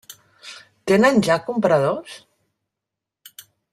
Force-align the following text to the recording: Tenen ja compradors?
Tenen 0.91 1.21
ja 1.27 1.37
compradors? 1.49 2.17